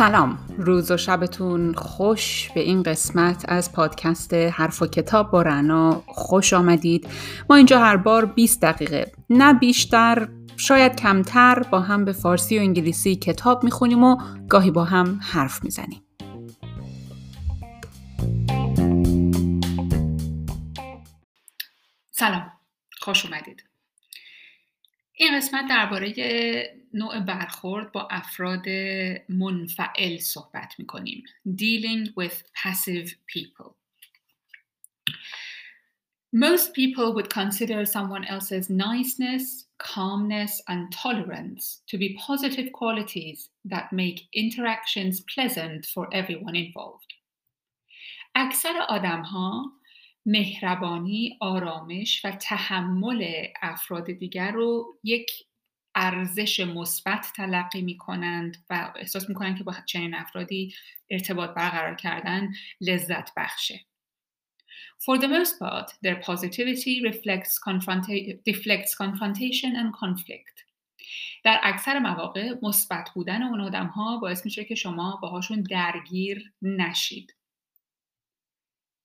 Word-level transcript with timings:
سلام. 0.00 0.38
روز 0.58 0.90
و 0.90 0.96
شبتون 0.96 1.74
خوش 1.74 2.50
به 2.54 2.60
این 2.60 2.82
قسمت 2.82 3.44
از 3.48 3.72
پادکست 3.72 4.34
حرف 4.34 4.82
و 4.82 4.86
کتاب 4.86 5.30
با 5.30 5.42
رنا. 5.42 6.02
خوش 6.06 6.52
آمدید. 6.52 7.08
ما 7.50 7.56
اینجا 7.56 7.78
هر 7.78 7.96
بار 7.96 8.24
20 8.26 8.62
دقیقه. 8.62 9.12
نه 9.30 9.54
بیشتر 9.54 10.28
شاید 10.56 10.96
کمتر 10.96 11.62
با 11.70 11.80
هم 11.80 12.04
به 12.04 12.12
فارسی 12.12 12.58
و 12.58 12.60
انگلیسی 12.60 13.16
کتاب 13.16 13.64
می‌خونیم 13.64 14.04
و 14.04 14.16
گاهی 14.48 14.70
با 14.70 14.84
هم 14.84 15.20
حرف 15.22 15.64
می‌زنیم. 15.64 16.02
سلام 22.20 22.52
خوش 22.98 23.26
اومدید 23.26 23.64
این 25.12 25.36
قسمت 25.36 25.68
درباره 25.68 26.14
نوع 26.94 27.20
برخورد 27.20 27.92
با 27.92 28.08
افراد 28.10 28.68
منفعل 29.28 30.18
صحبت 30.18 30.74
می‌کنیم 30.78 31.24
Dealing 31.48 32.08
with 32.08 32.34
passive 32.64 33.08
people 33.08 33.74
Most 36.32 36.74
people 36.74 37.14
would 37.14 37.30
consider 37.30 37.86
someone 37.86 38.24
else's 38.24 38.68
niceness, 38.70 39.44
calmness, 39.78 40.62
and 40.68 40.92
tolerance 40.92 41.62
to 41.90 41.96
be 41.98 42.18
positive 42.28 42.68
qualities 42.80 43.48
that 43.72 43.86
make 43.92 44.18
interactions 44.42 45.14
pleasant 45.34 45.86
for 45.86 46.04
everyone 46.12 46.56
involved. 46.56 47.12
اکثر 48.34 48.72
آدم 48.88 49.22
ها 49.22 49.79
مهربانی، 50.26 51.38
آرامش 51.40 52.24
و 52.24 52.30
تحمل 52.30 53.46
افراد 53.62 54.12
دیگر 54.12 54.50
رو 54.50 54.98
یک 55.04 55.30
ارزش 55.94 56.60
مثبت 56.60 57.32
تلقی 57.36 57.82
می 57.82 57.96
کنند 57.96 58.56
و 58.70 58.92
احساس 58.96 59.28
می 59.28 59.34
کنند 59.34 59.58
که 59.58 59.64
با 59.64 59.74
چنین 59.86 60.14
افرادی 60.14 60.74
ارتباط 61.10 61.50
برقرار 61.50 61.94
کردن 61.94 62.52
لذت 62.80 63.34
بخشه. 63.36 63.80
For 65.04 65.18
the 65.18 65.28
most 65.28 65.58
part, 65.58 65.88
their 66.04 66.18
positivity 66.28 66.94
reflects 67.10 67.58
confronta- 67.68 68.38
deflects 68.48 68.94
confrontation 68.94 69.72
and 69.76 69.92
conflict. 70.02 70.64
در 71.44 71.60
اکثر 71.62 71.98
مواقع 71.98 72.54
مثبت 72.62 73.10
بودن 73.14 73.42
اون 73.42 73.60
آدم 73.60 73.86
ها 73.86 74.18
باعث 74.18 74.44
میشه 74.44 74.64
که 74.64 74.74
شما 74.74 75.18
باهاشون 75.22 75.62
درگیر 75.62 76.52
نشید. 76.62 77.36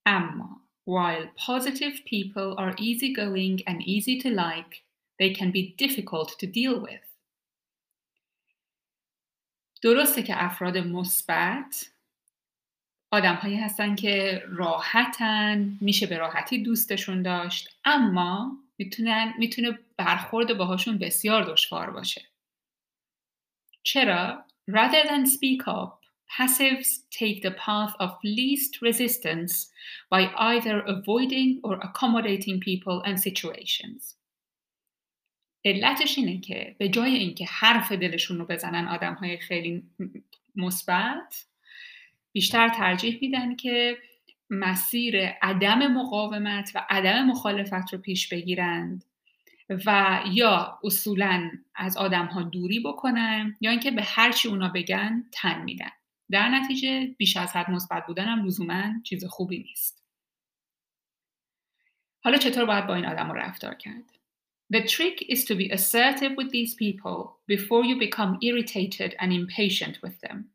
اما 0.05 0.64
while 0.85 1.25
positive 1.35 1.95
people 2.05 2.55
are 2.57 2.73
easygoing 2.77 3.61
and 3.67 3.81
easy 3.83 4.19
to 4.21 4.29
like, 4.29 4.83
they 5.19 5.33
can 5.33 5.51
be 5.51 5.75
difficult 5.77 6.29
to 6.39 6.47
deal 6.47 6.79
with. 6.79 7.01
درسته 9.81 10.23
که 10.23 10.43
افراد 10.43 10.77
مثبت 10.77 11.89
آدم 13.11 13.35
هایی 13.35 13.55
هستن 13.55 13.95
که 13.95 14.43
راحتن 14.47 15.77
میشه 15.81 16.07
به 16.07 16.17
راحتی 16.17 16.63
دوستشون 16.63 17.21
داشت 17.21 17.79
اما 17.85 18.57
می‌تونن 18.77 19.33
می‌تونه 19.37 19.79
برخورد 19.97 20.57
باهاشون 20.57 20.97
بسیار 20.97 21.53
دشوار 21.53 21.89
باشه 21.91 22.21
چرا 23.83 24.45
rather 24.71 25.07
than 25.07 25.25
speak 25.25 25.67
up 25.67 26.04
passives 26.29 26.99
take 27.11 27.41
the 27.41 27.51
path 27.51 27.93
of 27.99 28.11
least 28.23 28.81
resistance 28.81 29.71
by 30.09 30.31
either 30.37 30.79
avoiding 30.81 31.59
or 31.63 31.79
accommodating 31.81 32.59
people 32.59 33.01
and 33.05 33.19
situations. 33.19 34.15
علتش 35.65 36.17
اینه 36.17 36.41
که 36.41 36.75
به 36.77 36.89
جای 36.89 37.15
اینکه 37.15 37.45
حرف 37.45 37.91
دلشون 37.91 38.39
رو 38.39 38.45
بزنن 38.45 38.87
آدم 38.87 39.13
های 39.13 39.37
خیلی 39.37 39.83
مثبت 40.55 41.45
بیشتر 42.31 42.69
ترجیح 42.69 43.17
میدن 43.21 43.55
که 43.55 43.97
مسیر 44.49 45.27
عدم 45.41 45.87
مقاومت 45.87 46.71
و 46.75 46.85
عدم 46.89 47.25
مخالفت 47.25 47.93
رو 47.93 47.99
پیش 47.99 48.27
بگیرند 48.27 49.05
و 49.85 50.19
یا 50.31 50.79
اصولا 50.83 51.51
از 51.75 51.97
آدم 51.97 52.25
ها 52.25 52.41
دوری 52.41 52.79
بکنن 52.79 53.57
یا 53.61 53.71
اینکه 53.71 53.91
به 53.91 54.03
هر 54.03 54.31
چی 54.31 54.47
اونا 54.47 54.69
بگن 54.69 55.23
تن 55.31 55.63
میدن 55.63 55.91
در 56.31 56.49
نتیجه 56.49 57.15
بیش 57.17 57.37
از 57.37 57.55
حد 57.55 57.71
مثبت 57.71 58.07
بودن 58.07 58.25
هم 58.25 58.45
لزوما 58.45 58.83
چیز 59.03 59.25
خوبی 59.25 59.57
نیست 59.57 60.03
حالا 62.23 62.37
چطور 62.37 62.65
باید 62.65 62.87
با 62.87 62.95
این 62.95 63.05
آدم 63.05 63.31
رفتار 63.31 63.75
کرد 63.75 64.11
The 64.73 64.81
trick 64.81 65.21
is 65.29 65.45
to 65.45 65.55
be 65.55 65.69
assertive 65.69 66.33
with 66.37 66.49
these 66.49 66.73
people 66.73 67.37
before 67.47 67.83
you 67.85 67.99
become 67.99 68.39
irritated 68.41 69.15
and 69.19 69.31
impatient 69.31 70.01
with 70.01 70.19
them. 70.21 70.51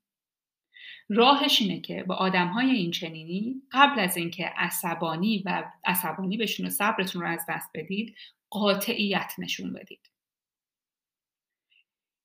راهش 1.08 1.62
اینه 1.62 1.81
که 1.81 2.02
با 2.02 2.14
آدم 2.14 2.48
های 2.48 2.70
این 2.70 2.91
چنینی 2.91 3.62
قبل 3.72 4.00
از 4.00 4.16
اینکه 4.16 4.47
عصبانی 4.56 5.42
و 5.47 5.64
عصبانی 5.84 6.37
بشون 6.37 6.66
و 6.66 6.70
صبرتون 6.70 7.22
رو 7.22 7.28
از 7.28 7.44
دست 7.48 7.70
بدید 7.75 8.16
قاطعیت 8.50 9.32
نشون 9.38 9.72
بدید. 9.72 10.10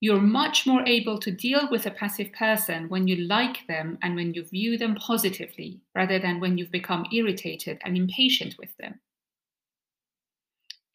You're 0.01 0.21
much 0.21 0.67
more 0.67 0.83
able 0.85 1.17
to 1.19 1.31
deal 1.31 1.69
with 1.71 1.85
a 1.85 1.91
passive 1.91 2.31
person 2.33 2.89
when 2.89 3.07
you 3.07 3.15
like 3.15 3.65
them 3.67 3.97
and 4.01 4.15
when 4.15 4.33
you 4.33 4.43
view 4.43 4.77
them 4.77 4.95
positively, 4.95 5.81
rather 5.95 6.19
than 6.19 6.39
when 6.39 6.57
you've 6.57 6.71
become 6.71 7.05
irritated 7.11 7.79
and 7.85 7.95
impatient 7.97 8.55
with 8.59 8.75
them. 8.77 8.99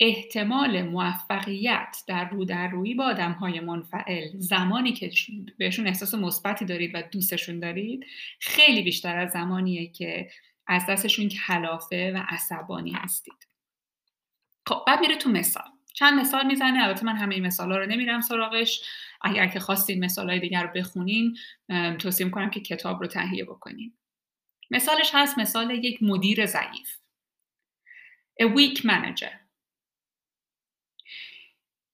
احتمال 0.03 0.83
موفقیت 0.83 1.97
در 2.07 2.31
رو 2.31 2.45
در 2.45 2.69
روی 2.69 2.95
با 2.95 3.05
آدم 3.05 3.33
های 3.33 3.61
منفعل 3.61 4.29
زمانی 4.39 4.93
که 4.93 5.11
بهشون 5.59 5.87
احساس 5.87 6.15
مثبتی 6.15 6.65
دارید 6.65 6.91
و 6.95 7.03
دوستشون 7.03 7.61
دارید 7.61 8.07
خیلی 8.39 8.83
بیشتر 8.83 9.19
از 9.19 9.31
زمانیه 9.31 9.87
که 9.87 10.31
از 10.67 10.87
دستشون 10.89 11.29
کلافه 11.29 12.13
و 12.15 12.25
عصبانی 12.29 12.91
هستید 12.91 13.49
خب 14.69 14.85
بعد 14.87 15.01
میره 15.01 15.17
تو 15.17 15.31
مثال 15.31 15.71
چند 15.95 16.21
مثال 16.21 16.47
می‌زنه. 16.47 16.83
البته 16.83 17.05
من 17.05 17.17
همه 17.17 17.35
این 17.35 17.47
مثال 17.47 17.73
ها 17.73 17.79
رو 17.79 17.87
نمیرم 17.87 18.21
سراغش. 18.21 18.83
اگر 19.21 19.47
که 19.47 19.61
خواستین 19.61 20.05
مثال 20.05 20.31
های 20.31 20.41
دیگر 20.41 20.63
رو 20.63 20.71
بخونین 20.75 21.37
توصیه 21.99 22.27
می‌کنم 22.27 22.51
که 22.51 22.61
کتاب 22.61 23.01
رو 23.01 23.07
تهیه 23.07 23.45
بکنین. 23.45 23.93
مثالش 24.71 25.11
هست 25.15 25.39
مثال 25.39 25.71
یک 25.71 26.03
مدیر 26.03 26.47
ضعیف. 26.47 26.97
A 28.43 28.47
weak 28.47 28.85
manager. 28.85 29.33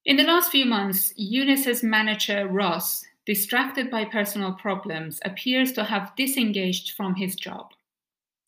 In 0.09 0.17
the 0.17 0.27
last 0.33 0.53
few 0.53 0.65
months, 0.65 1.12
Eunice's 1.17 1.83
manager 1.83 2.47
Ross, 2.47 3.05
distracted 3.33 3.91
by 3.91 4.05
personal 4.05 4.53
problems, 4.53 5.21
appears 5.25 5.73
to 5.73 5.83
have 5.93 6.15
disengaged 6.17 6.87
from 6.97 7.12
his 7.23 7.35
job. 7.35 7.67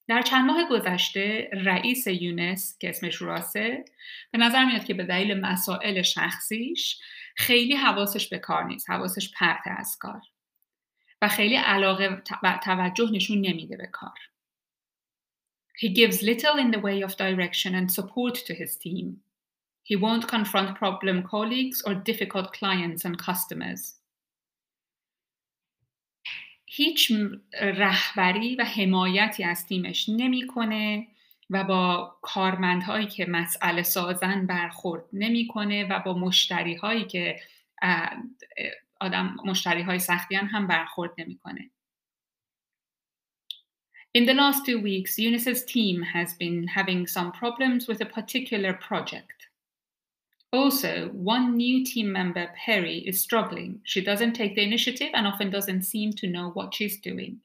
در 0.08 0.22
چند 0.22 0.46
ماه 0.46 0.68
گذشته 0.70 1.50
رئیس 1.52 2.06
یونس 2.06 2.78
که 2.78 2.88
اسمش 2.88 3.22
راسه 3.22 3.84
به 4.30 4.38
نظر 4.38 4.64
میاد 4.64 4.84
که 4.84 4.94
به 4.94 5.04
دلیل 5.04 5.40
مسائل 5.40 6.02
شخصیش 6.02 7.00
خیلی 7.36 7.74
حواسش 7.74 8.28
به 8.28 8.38
کار 8.38 8.64
نیست 8.64 8.90
حواسش 8.90 9.32
پرت 9.38 9.62
از 9.78 9.96
کار 10.00 10.20
و 11.22 11.28
خیلی 11.28 11.56
علاقه 11.56 12.22
و 12.42 12.58
توجه 12.64 13.10
نشون 13.12 13.38
نمیده 13.38 13.76
به 13.76 13.86
کار 13.86 14.18
He 15.80 15.88
gives 15.88 16.22
little 16.22 16.56
in 16.58 16.72
the 16.72 16.80
way 16.80 17.02
of 17.02 17.16
direction 17.16 17.72
and 17.76 17.88
support 17.92 18.34
to 18.34 18.52
his 18.52 18.76
team. 18.76 19.20
He 19.84 19.94
won't 19.94 20.26
confront 20.26 20.76
problem 20.76 21.22
colleagues 21.22 21.82
or 21.86 21.94
difficult 21.94 22.52
clients 22.52 23.04
and 23.04 23.16
customers. 23.16 23.97
هیچ 26.70 27.12
رهبری 27.60 28.56
و 28.56 28.64
حمایتی 28.64 29.44
از 29.44 29.66
تیمش 29.66 30.08
نمی‌کنه 30.08 31.06
و 31.50 31.64
با 31.64 32.16
کارمندهایی 32.22 33.06
که 33.06 33.26
مسئله 33.26 33.82
سازن 33.82 34.46
برخورد 34.46 35.04
نمی‌کنه 35.12 35.84
و 35.84 35.98
با 36.00 36.14
مشتری 36.14 36.74
هایی 36.74 37.04
که 37.04 37.40
آدم 39.00 39.36
مشتری 39.44 39.82
های 39.82 39.98
سختیان 39.98 40.46
هم 40.46 40.66
برخورد 40.66 41.10
نمی‌کنه. 41.18 41.70
In 44.18 44.24
the 44.26 44.34
last 44.34 44.64
two 44.66 44.80
weeks, 44.80 45.18
Eunice's 45.18 45.62
team 45.74 46.02
has 46.02 46.28
been 46.42 46.66
having 46.66 47.06
some 47.06 47.30
problems 47.42 47.82
with 47.88 48.00
a 48.00 48.08
particular 48.18 48.72
project. 48.88 49.37
Also, 50.52 51.10
one 51.12 51.56
new 51.56 51.84
team 51.84 52.10
member, 52.10 52.48
Perry, 52.64 52.98
is 53.06 53.20
struggling. 53.20 53.80
She 53.84 54.00
doesn't 54.00 54.32
take 54.32 54.54
the 54.54 54.62
initiative 54.62 55.10
and 55.12 55.26
often 55.26 55.50
doesn't 55.50 55.82
seem 55.82 56.12
to 56.14 56.26
know 56.26 56.50
what 56.50 56.74
she's 56.74 57.00
doing. 57.00 57.40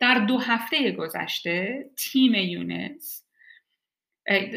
در 0.00 0.18
دو 0.18 0.38
هفته 0.38 0.90
گذشته 0.90 1.84
تیم 1.96 2.34
یونس 2.34 3.24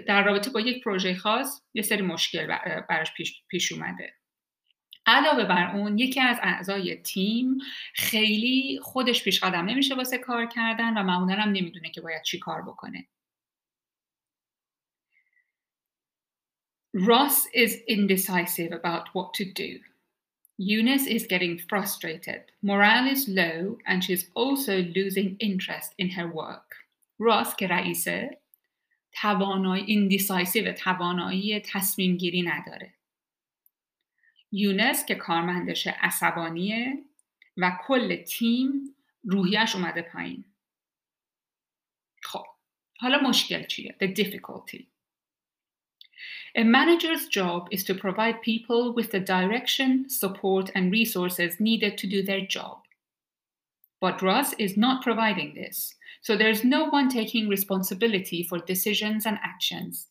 در 0.07 0.23
رابطه 0.23 0.49
با 0.49 0.59
یک 0.59 0.83
پروژه 0.83 1.15
خاص 1.15 1.61
یه 1.73 1.81
سری 1.81 2.01
مشکل 2.01 2.47
براش 2.89 3.13
پیش, 3.13 3.41
پیش 3.47 3.71
اومده 3.71 4.13
علاوه 5.05 5.43
بر 5.43 5.75
اون 5.75 5.97
یکی 5.97 6.21
از 6.21 6.37
اعضای 6.41 6.95
تیم 6.95 7.57
خیلی 7.93 8.79
خودش 8.81 9.23
پیش 9.23 9.39
قدم 9.39 9.65
نمیشه 9.65 9.95
واسه 9.95 10.17
کار 10.17 10.45
کردن 10.45 10.97
و 10.97 11.03
معمولا 11.03 11.35
هم 11.35 11.49
نمی‌دونه 11.49 11.89
که 11.89 12.01
باید 12.01 12.21
چی 12.21 12.39
کار 12.39 12.61
بکنه 12.61 13.07
Ross 16.96 17.46
is 17.54 17.80
indecisive 17.88 18.72
about 18.72 19.08
what 19.14 19.32
to 19.34 19.44
do. 19.44 19.80
Eunice 20.58 21.06
is 21.06 21.26
getting 21.26 21.58
frustrated. 21.58 22.42
Morale 22.62 23.08
is 23.08 23.28
low 23.28 23.78
and 23.86 24.04
she's 24.04 24.28
also 24.34 24.82
losing 24.82 25.36
interest 25.40 25.94
in 25.98 26.10
her 26.10 26.28
work. 26.28 26.76
Ross 27.18 27.56
که 27.56 27.66
رئیسه 27.66 28.38
توانایی 29.12 29.84
ایندیسایسیو 29.84 30.72
توانایی 30.72 31.60
تصمیم 31.60 32.16
گیری 32.16 32.42
نداره. 32.42 32.94
یونس 34.52 35.06
که 35.06 35.14
کارمندش 35.14 35.86
عصبانیه 35.86 37.04
و 37.56 37.78
کل 37.86 38.16
تیم 38.16 38.94
روحیش 39.24 39.74
اومده 39.74 40.02
پایین. 40.02 40.44
خب 42.22 42.44
حالا 42.98 43.18
مشکل 43.28 43.66
چیه؟ 43.66 43.96
The 44.00 44.06
difficulty. 44.06 44.86
A 46.55 46.63
manager's 46.63 47.27
job 47.27 47.67
is 47.71 47.83
to 47.85 47.93
provide 47.95 48.41
people 48.41 48.93
with 48.93 49.11
the 49.11 49.19
direction, 49.19 50.09
support, 50.09 50.71
and 50.75 50.91
resources 50.91 51.59
needed 51.59 51.97
to 51.97 52.07
do 52.07 52.23
their 52.23 52.45
job. 52.45 52.77
But 53.99 54.21
Ross 54.21 54.53
is 54.53 54.77
not 54.77 55.03
providing 55.03 55.55
this, 55.55 55.95
so 56.21 56.35
there's 56.35 56.63
no 56.63 56.85
one 56.85 57.09
taking 57.09 57.47
responsibility 57.47 58.43
for 58.43 58.59
decisions 58.59 59.25
and 59.25 59.37
actions. 59.43 60.07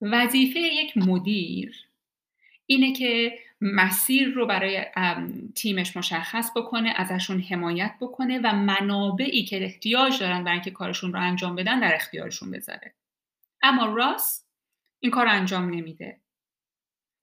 وظیفه 0.00 0.60
یک 0.60 0.96
مدیر 0.96 1.84
اینه 2.66 2.92
که 2.92 3.38
مسیر 3.60 4.28
رو 4.28 4.46
برای 4.46 4.84
تیمش 5.54 5.96
مشخص 5.96 6.50
بکنه 6.56 6.94
ازشون 6.96 7.40
حمایت 7.40 7.94
بکنه 8.00 8.40
و 8.44 8.52
منابعی 8.54 9.44
که 9.44 9.64
احتیاج 9.64 10.20
دارن 10.20 10.44
برای 10.44 10.54
اینکه 10.54 10.70
کارشون 10.70 11.12
رو 11.12 11.20
انجام 11.20 11.56
بدن 11.56 11.80
در 11.80 11.94
اختیارشون 11.94 12.50
بذاره 12.50 12.94
اما 13.64 13.94
راس 13.94 14.46
این 15.00 15.12
کار 15.12 15.26
انجام 15.26 15.70
نمیده 15.70 16.20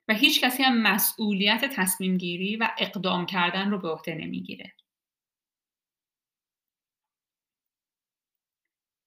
و 0.08 0.14
هیچ 0.14 0.44
کسی 0.44 0.62
هم 0.62 0.82
مسئولیت 0.82 1.64
تصمیم 1.76 2.18
گیری 2.18 2.56
و 2.56 2.68
اقدام 2.78 3.26
کردن 3.26 3.70
رو 3.70 3.78
به 3.78 3.88
عهده 3.88 4.14
نمی‌گیره. 4.14 4.72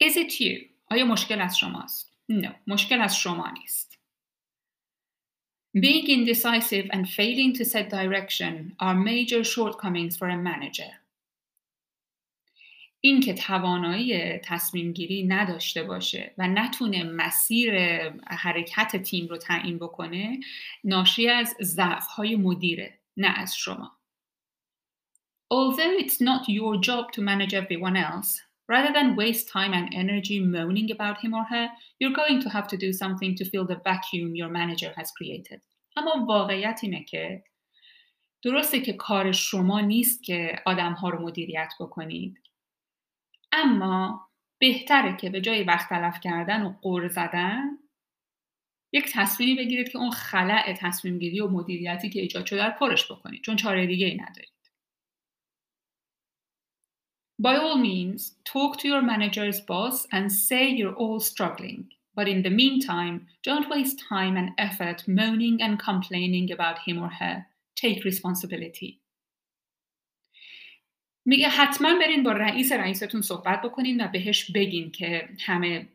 Is 0.04 0.16
it 0.16 0.42
you? 0.42 0.70
آیا 0.92 1.06
مشکل 1.06 1.42
از 1.42 1.58
شماست؟ 1.58 2.18
No, 2.32 2.50
مشکل 2.68 3.02
از 3.02 3.18
شما 3.18 3.50
نیست. 3.50 4.00
Being 5.78 6.08
indecisive 6.08 6.90
and 6.90 7.10
failing 7.10 7.54
to 7.58 7.66
set 7.66 7.90
direction 7.90 8.76
are 8.80 8.96
major 8.96 9.44
shortcomings 9.44 10.16
for 10.18 10.30
a 10.30 10.38
manager. 10.38 11.05
این 13.06 13.20
که 13.20 13.34
توانایی 13.34 14.38
تصمیم 14.38 14.92
گیری 14.92 15.28
نداشته 15.28 15.84
باشه 15.84 16.34
و 16.38 16.48
نتونه 16.48 17.04
مسیر 17.04 17.74
حرکت 18.28 18.96
تیم 18.96 19.28
رو 19.28 19.38
تعیین 19.38 19.78
بکنه 19.78 20.40
ناشی 20.84 21.30
از 21.30 21.56
ضعف 21.62 22.08
های 22.08 22.36
مدیره 22.36 23.00
نه 23.18 23.28
از 23.28 23.56
شما 23.56 23.92
Although 25.54 25.96
it's 26.04 26.20
not 26.22 26.50
your 26.50 26.74
job 26.88 27.12
to 27.16 27.22
manage 27.22 27.54
everyone 27.54 27.98
else, 28.10 28.30
rather 28.74 28.92
than 28.98 29.16
waste 29.22 29.48
time 29.58 29.74
and 29.80 29.88
energy 30.04 30.40
moaning 30.56 30.90
about 30.98 31.18
him 31.24 31.34
or 31.40 31.46
her, 31.54 31.68
you're 32.00 32.20
going 32.22 32.40
to 32.42 32.50
have 32.56 32.68
to 32.74 32.78
do 32.86 32.92
something 33.02 33.32
to 33.36 33.50
fill 33.52 33.66
the 33.68 33.82
vacuum 33.90 34.30
your 34.42 34.52
manager 34.60 34.92
has 34.98 35.12
created. 35.18 35.60
اما 35.98 36.26
واقعیت 36.26 36.80
اینه 36.84 37.04
که 37.04 37.44
درسته 38.44 38.80
که 38.82 38.94
کار 38.94 39.32
شما 39.32 39.82
نیست 39.82 40.24
که 40.24 40.62
آدم 40.66 40.94
ها 40.94 41.10
رو 41.10 41.22
مدیریت 41.22 41.74
بکنید 41.80 42.46
اما 43.64 44.30
بهتره 44.60 45.18
که 45.18 45.30
به 45.30 45.42
جای 45.42 45.64
وقت 45.64 45.90
تلف 45.90 46.20
کردن 46.20 46.64
و 46.64 46.74
قور 46.82 47.08
زدن 47.08 47.78
یک 48.94 49.12
تصمیمی 49.14 49.56
بگیرید 49.56 49.90
که 49.90 49.98
اون 49.98 50.12
خلع 50.12 50.74
تصمیم 50.80 51.20
گیری 51.20 51.40
و 51.40 51.48
مدیریتی 51.48 52.10
که 52.10 52.22
ایجاد 52.22 52.46
شده 52.46 52.64
رو 52.64 52.72
پرش 52.80 53.12
بکنید 53.12 53.42
چون 53.42 53.56
چاره 53.56 53.88
دیگه 53.88 54.06
ای 54.08 54.16
ندارید 54.16 54.56
By 57.42 57.58
all 57.58 57.78
means, 57.78 58.38
talk 58.46 58.78
to 58.78 58.88
your 58.88 59.02
manager's 59.02 59.60
boss 59.60 60.08
and 60.10 60.32
say 60.32 60.70
you're 60.70 60.96
all 60.96 61.20
struggling. 61.20 61.90
But 62.16 62.30
in 62.30 62.44
the 62.44 62.50
meantime, 62.50 63.28
don't 63.44 63.70
waste 63.70 64.00
time 64.00 64.38
and 64.38 64.52
effort 64.58 65.06
moaning 65.06 65.62
and 65.62 65.78
complaining 65.78 66.50
about 66.50 66.80
him 66.88 66.98
or 67.04 67.10
her. 67.10 67.46
Take 67.76 68.06
responsibility. 68.06 69.02
میگه 71.26 71.50
حتما 71.50 72.00
برین 72.00 72.24
با 72.24 72.32
رئیس 72.32 72.72
رئیستون 72.72 73.22
صحبت 73.22 73.62
بکنین 73.62 74.02
و 74.02 74.08
بهش 74.08 74.52
بگین 74.52 74.92
که 74.92 75.30
همه 75.46 75.88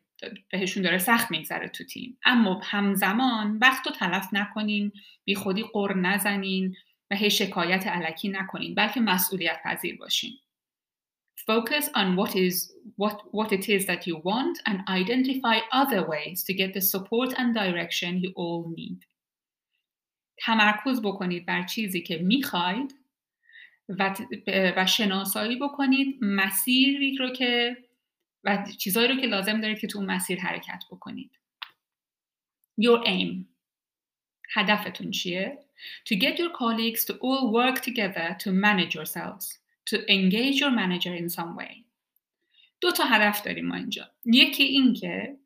بهشون 0.51 0.83
داره 0.83 0.99
سخت 0.99 1.31
میگذره 1.31 1.69
تو 1.69 1.85
تیم 1.85 2.19
اما 2.25 2.61
همزمان 2.65 3.59
وقت 3.59 3.87
رو 3.87 3.93
تلف 3.93 4.29
نکنین 4.33 4.93
بی 5.25 5.35
خودی 5.35 5.65
قر 5.73 5.95
نزنین 5.95 6.77
و 7.11 7.17
هی 7.17 7.31
شکایت 7.31 7.87
علکی 7.87 8.29
نکنین 8.29 8.75
بلکه 8.75 9.01
مسئولیت 9.01 9.61
پذیر 9.65 9.97
باشین 9.97 10.33
Focus 11.51 11.89
on 12.01 12.17
what 12.17 12.37
is 12.37 12.55
what 13.03 13.17
what 13.39 13.51
it 13.59 13.67
is 13.77 13.87
that 13.87 14.07
you 14.07 14.17
want 14.31 14.57
and 14.69 14.79
identify 15.01 15.57
other 15.73 16.03
ways 16.13 16.39
to 16.45 16.53
get 16.61 16.75
the 16.75 16.85
support 16.93 17.31
and 17.41 17.55
direction 17.55 18.13
you 18.25 18.33
all 18.37 18.63
need. 18.77 19.07
تمرکز 20.39 21.03
بکنید 21.03 21.47
بر 21.47 21.63
چیزی 21.63 22.03
که 22.03 22.19
می‌خواید 22.19 23.00
و, 23.99 24.15
و 24.77 24.87
شناسایی 24.87 25.57
بکنید 25.57 26.19
مسیری 26.21 27.17
رو 27.17 27.31
که 27.31 27.77
و 28.45 28.67
چیزهایی 28.79 29.09
رو 29.09 29.21
که 29.21 29.27
لازم 29.27 29.61
دارید 29.61 29.79
که 29.79 29.87
تو 29.87 29.99
اون 29.99 30.11
مسیر 30.11 30.41
حرکت 30.41 30.85
بکنید. 30.91 31.39
Your 32.81 33.07
aim. 33.07 33.47
هدفتون 34.53 35.11
چیه؟ 35.11 35.59
To 36.09 36.15
get 36.15 36.39
your 36.39 36.51
colleagues 36.51 37.05
to 37.05 37.13
all 37.13 37.53
work 37.53 37.81
together 37.83 38.37
to 38.39 38.51
manage 38.51 38.95
yourselves. 38.95 39.59
To 39.91 39.97
engage 40.09 40.57
your 40.61 40.71
manager 40.71 41.15
in 41.15 41.29
some 41.29 41.57
way. 41.57 41.85
دو 42.81 42.93
تا 42.93 43.05
هدف 43.05 43.43
داریم 43.43 43.67
ما 43.67 43.75
اینجا. 43.75 44.11
یکی 44.25 44.63
این 44.63 44.95
که 44.95 45.37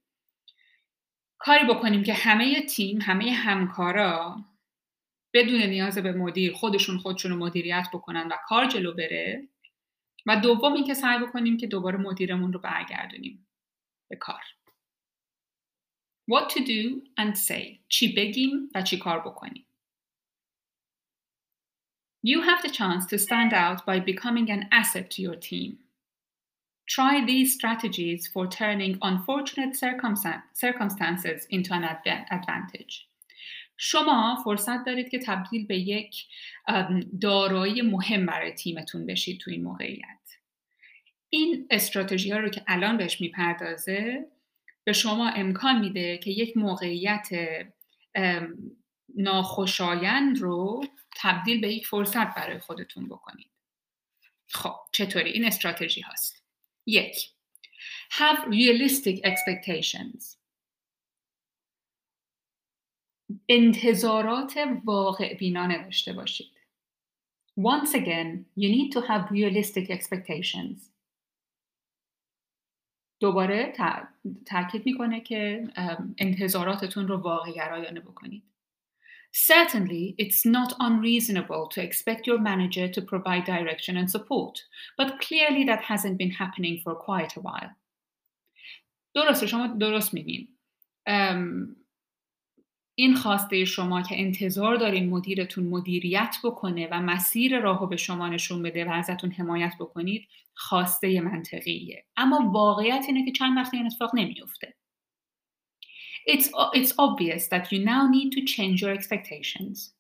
کاری 1.39 1.65
بکنیم 1.67 2.03
که 2.03 2.15
همه 2.15 2.63
تیم 2.63 3.01
همه 3.01 3.33
همکارا 3.33 4.45
بدون 5.35 5.63
نیاز 5.63 5.99
به 5.99 6.13
مدیر 6.13 6.53
خودشون 6.53 6.99
خودشون 6.99 7.31
رو 7.31 7.37
مدیریت 7.37 7.87
بکنن 7.93 8.27
و 8.27 8.37
کار 8.49 8.67
جلو 8.67 8.93
بره 8.93 9.49
و 10.27 10.41
دوم 10.41 10.73
اینکه 10.73 10.95
سعی 10.95 11.19
بکنیم 11.19 11.57
که 11.57 11.67
دوباره 11.67 11.97
مدیرمون 11.97 12.53
رو 12.53 12.61
برگردونیم 12.61 13.47
به 14.11 14.17
کار 14.17 14.41
What 16.31 16.49
to 16.51 16.61
do 16.61 17.03
and 17.21 17.37
say 17.37 17.79
چی 17.89 18.15
بگیم 18.15 18.71
و 18.75 18.83
چی 18.83 18.99
کار 18.99 19.21
بکنیم 19.21 19.67
You 22.27 22.41
have 22.41 22.63
the 22.63 22.71
chance 22.71 23.05
to 23.07 23.19
stand 23.19 23.53
out 23.53 23.85
by 23.85 24.01
becoming 24.01 24.51
an 24.51 24.63
asset 24.73 25.11
to 25.11 25.21
your 25.21 25.37
team. 25.37 25.71
Try 26.89 27.23
these 27.23 27.53
strategies 27.53 28.27
for 28.33 28.47
turning 28.47 28.99
unfortunate 29.03 29.77
circumstances 30.55 31.47
into 31.51 31.75
an 31.75 31.85
advantage. 32.31 32.95
شما 33.77 34.43
فرصت 34.45 34.85
دارید 34.85 35.09
که 35.09 35.19
تبدیل 35.19 35.67
به 35.67 35.79
یک 35.79 36.27
دارایی 37.21 37.83
مهم 37.83 38.27
برای 38.27 38.53
تیمتون 38.53 39.07
بشید 39.07 39.41
تو 39.41 39.51
این 39.51 39.63
موقعیت. 39.63 40.19
این 41.29 41.67
استراتژی 41.71 42.31
ها 42.31 42.39
رو 42.39 42.49
که 42.49 42.63
الان 42.67 42.97
بهش 42.97 43.21
می‌پردازه 43.21 44.27
به 44.85 44.93
شما 44.93 45.29
امکان 45.29 45.81
میده 45.81 46.19
که 46.19 46.31
یک 46.31 46.57
موقعیت 46.57 47.29
ناخوشایند 49.17 50.39
رو 50.39 50.85
تبدیل 51.17 51.61
به 51.61 51.73
یک 51.73 51.87
فرصت 51.87 52.35
برای 52.35 52.59
خودتون 52.59 53.09
بکنید. 53.09 53.51
خب 54.47 54.75
چطوری؟ 54.93 55.31
این 55.31 55.45
استراتژی 55.45 56.01
هاست. 56.01 56.45
یک 56.87 57.31
have 58.11 58.39
realistic 58.51 59.21
expectations. 59.25 60.34
انتظارات 63.50 64.54
واقع 64.86 65.38
بینانه 65.38 65.84
داشته 65.84 66.14
باشید. 66.14 66.52
Once 67.60 67.94
again, 67.94 68.46
you 68.56 68.70
need 68.70 68.92
to 68.94 69.02
have 69.02 69.32
realistic 69.32 69.90
expectations. 69.90 70.90
دوباره 73.20 73.74
تاکید 74.46 74.86
میکنه 74.86 75.22
که 75.22 75.68
انتظاراتتون 76.18 77.08
رو 77.08 77.18
واقع 77.18 77.52
گرایانه 77.52 78.00
بکنید. 78.00 78.44
Certainly, 79.32 80.16
it's 80.18 80.44
not 80.46 80.72
unreasonable 80.80 81.68
to 81.74 81.82
expect 81.88 82.26
your 82.26 82.40
manager 82.40 82.88
to 82.96 83.02
provide 83.02 83.44
direction 83.46 83.96
and 83.98 84.10
support, 84.10 84.56
but 85.00 85.20
clearly 85.26 85.64
that 85.66 85.82
hasn't 85.82 86.18
been 86.18 86.32
happening 86.32 86.82
for 86.84 86.96
quite 86.96 87.34
a 87.38 87.42
while. 87.42 87.70
درسته 89.16 89.48
شما 89.48 89.68
درست 89.68 90.14
میگین. 90.14 90.48
این 92.95 93.15
خواسته 93.15 93.65
شما 93.65 94.03
که 94.03 94.21
انتظار 94.21 94.77
دارین 94.77 95.11
مدیرتون 95.11 95.65
مدیریت 95.65 96.37
بکنه 96.45 96.89
و 96.91 97.01
مسیر 97.01 97.61
راهو 97.61 97.87
به 97.87 97.97
شما 97.97 98.29
نشون 98.29 98.63
بده 98.63 98.85
و 98.85 98.91
ازتون 98.91 99.31
حمایت 99.31 99.75
بکنید 99.81 100.29
خواسته 100.55 101.21
منطقیه 101.21 102.05
اما 102.17 102.51
واقعیت 102.51 103.05
اینه 103.09 103.25
که 103.25 103.33
چند 103.33 103.57
وقت 103.57 103.75
این 103.75 103.87
اتفاق 103.87 104.11
نمیفته 104.15 104.75
It's, 106.27 106.49
it's 106.73 106.95
obvious 106.99 107.49
that 107.49 107.71
you 107.71 107.85
now 107.85 108.09
need 108.09 108.33
to 108.33 108.43
change 108.55 108.81
your 108.81 108.93
expectations. 108.99 109.93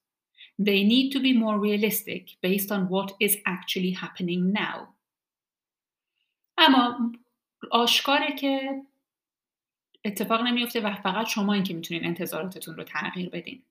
They 0.58 0.82
need 0.82 1.10
to 1.12 1.20
be 1.20 1.32
more 1.44 1.58
realistic 1.58 2.22
based 2.40 2.72
on 2.72 2.88
what 2.88 3.12
is 3.20 3.36
actually 3.46 3.90
happening 3.90 4.52
now. 4.52 4.94
اما 6.58 7.12
آشکاره 7.70 8.34
که 8.34 8.82
اتفاق 10.04 10.40
نمیفته 10.40 10.80
و 10.80 10.94
فقط 10.94 11.26
شما 11.26 11.52
این 11.52 11.64
که 11.64 11.74
می‌تونین 11.74 12.04
انتظاراتتون 12.04 12.76
رو 12.76 12.84
تغییر 12.84 13.28
بدین. 13.28 13.62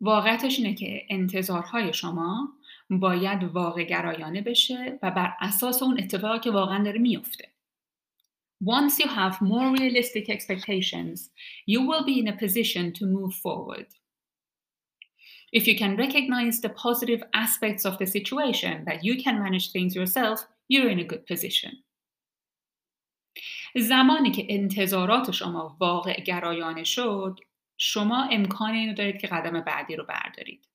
واقعیتش 0.00 0.58
اینه 0.58 0.74
که 0.74 1.06
انتظارهای 1.10 1.92
شما 1.92 2.52
باید 2.90 3.44
واقع 3.44 3.84
گرایانه 3.84 4.40
بشه 4.40 4.98
و 5.02 5.10
بر 5.10 5.32
اساس 5.40 5.82
اون 5.82 5.98
اتفاقی 5.98 6.38
که 6.38 6.50
واقعا 6.50 6.84
داره 6.84 6.98
میفته. 6.98 7.52
Once 8.64 8.98
you 8.98 9.08
have 9.08 9.42
more 9.42 9.76
realistic 9.78 10.30
expectations, 10.30 11.30
you 11.66 11.80
will 11.88 12.04
be 12.04 12.18
in 12.20 12.28
a 12.28 12.36
position 12.44 12.92
to 12.92 13.04
move 13.04 13.34
forward. 13.34 13.86
If 15.52 15.66
you 15.68 15.76
can 15.76 15.96
recognize 15.96 16.60
the 16.60 16.70
positive 16.70 17.22
aspects 17.34 17.84
of 17.84 17.98
the 17.98 18.06
situation, 18.06 18.84
that 18.86 19.04
you 19.04 19.22
can 19.22 19.42
manage 19.44 19.70
things 19.70 19.94
yourself, 19.94 20.46
you're 20.68 20.90
in 20.90 21.00
a 21.00 21.04
good 21.04 21.26
position. 21.26 21.72
زمانی 23.80 24.30
که 24.30 24.46
انتظارات 24.48 25.30
شما 25.30 25.76
واقع 25.80 26.20
گرایانه 26.20 26.84
شد 26.84 27.40
شما 27.78 28.28
امکان 28.32 28.74
اینو 28.74 28.94
دارید 28.94 29.20
که 29.20 29.26
قدم 29.26 29.60
بعدی 29.60 29.96
رو 29.96 30.04
بردارید. 30.04 30.68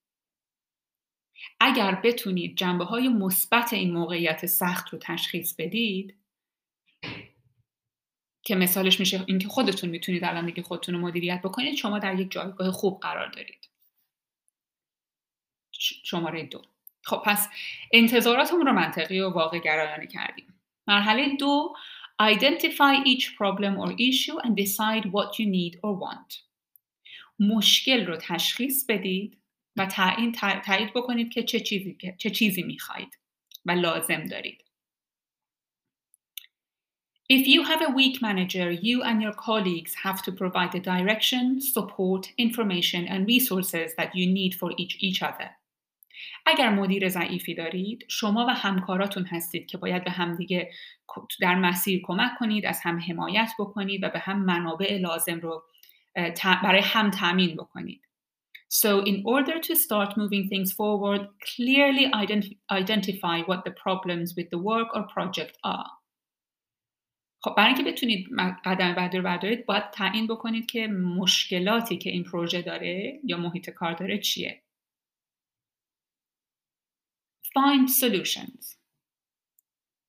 اگر 1.59 2.01
بتونید 2.03 2.57
جنبه 2.57 2.85
های 2.85 3.07
مثبت 3.07 3.73
این 3.73 3.93
موقعیت 3.93 4.45
سخت 4.45 4.89
رو 4.89 4.99
تشخیص 5.01 5.55
بدید 5.55 6.17
که 8.43 8.55
مثالش 8.55 8.99
میشه 8.99 9.23
اینکه 9.27 9.47
خودتون 9.47 9.89
می‌تونید 9.89 10.23
الان 10.23 10.45
دیگه 10.45 10.63
خودتون 10.63 10.95
رو 10.95 11.01
مدیریت 11.01 11.41
بکنید 11.41 11.75
شما 11.75 11.99
در 11.99 12.19
یک 12.19 12.31
جایگاه 12.31 12.71
خوب 12.71 12.99
قرار 12.99 13.27
دارید. 13.27 13.69
شماره 16.03 16.43
دو. 16.43 16.61
خب 17.03 17.21
پس 17.25 17.49
انتظاراتمون 17.91 18.65
رو 18.65 18.73
منطقی 18.73 19.19
و 19.19 19.29
واقع 19.29 19.59
گرایانه 19.59 20.07
کردیم. 20.07 20.61
مرحله 20.87 21.35
دو 21.35 21.73
Identify 22.20 23.02
each 23.04 23.36
problem 23.36 23.78
or 23.78 23.92
issue 23.98 24.38
and 24.38 24.56
decide 24.56 25.12
what 25.12 25.38
you 25.38 25.46
need 25.46 25.78
or 25.82 25.94
want. 25.94 26.42
مشکل 27.40 28.06
رو 28.06 28.16
تشخیص 28.20 28.86
بدید 28.88 29.38
و 29.76 29.86
تعیین 29.86 30.32
تایید 30.64 30.92
بکنید 30.94 31.32
که 31.32 31.42
چه 31.42 31.60
چیزی 31.60 31.96
چه 32.18 32.30
چیزی 32.30 32.62
میخواهید 32.62 33.18
و 33.64 33.70
لازم 33.70 34.24
دارید. 34.24 34.62
If 37.28 37.48
you 37.48 37.64
have 37.64 37.82
a 37.82 37.90
weak 37.90 38.22
manager, 38.22 38.70
you 38.70 39.02
and 39.02 39.20
your 39.20 39.32
colleagues 39.32 39.94
have 40.04 40.22
to 40.22 40.30
provide 40.30 40.70
the 40.70 40.78
direction, 40.78 41.60
support, 41.60 42.32
information, 42.38 43.08
and 43.08 43.26
resources 43.26 43.94
that 43.98 44.14
you 44.14 44.26
need 44.28 44.54
for 44.54 44.70
each, 44.76 44.96
each 45.00 45.22
other. 45.22 45.50
اگر 46.45 46.69
مدیر 46.69 47.09
ضعیفی 47.09 47.55
دارید 47.55 48.05
شما 48.09 48.45
و 48.45 48.49
همکاراتون 48.49 49.25
هستید 49.25 49.65
که 49.65 49.77
باید 49.77 50.03
به 50.03 50.11
همدیگه 50.11 50.71
در 51.41 51.55
مسیر 51.55 52.01
کمک 52.03 52.31
کنید 52.39 52.65
از 52.65 52.79
هم 52.83 52.99
حمایت 52.99 53.51
بکنید 53.59 54.03
و 54.03 54.09
به 54.09 54.19
هم 54.19 54.45
منابع 54.45 54.97
لازم 54.97 55.39
رو 55.39 55.63
برای 56.63 56.81
هم 56.81 57.09
تامین 57.09 57.55
بکنید 57.55 58.01
So 58.73 59.01
in 59.03 59.21
order 59.25 59.59
to 59.59 59.75
start 59.75 60.15
moving 60.15 60.47
things 60.47 60.71
forward, 60.71 61.27
clearly 61.55 62.05
identify 62.71 63.41
what 63.41 63.65
the 63.65 63.71
problems 63.71 64.33
with 64.37 64.49
the 64.49 64.57
work 64.57 64.87
or 64.95 65.03
project 65.15 65.57
are. 65.63 65.91
خب 67.43 67.53
برای 67.57 67.73
اینکه 67.73 67.91
بتونید 67.91 68.27
قدم 68.65 68.95
بعدی 68.95 69.17
رو 69.17 69.23
بردارید 69.23 69.65
باید 69.65 69.89
تعیین 69.89 70.27
بکنید 70.27 70.65
که 70.65 70.87
مشکلاتی 70.87 71.97
که 71.97 72.09
این 72.09 72.23
پروژه 72.23 72.61
داره 72.61 73.19
یا 73.23 73.37
محیط 73.37 73.69
کار 73.69 73.93
داره 73.93 74.17
چیه 74.17 74.61
find 77.57 77.89
solutions. 78.01 78.75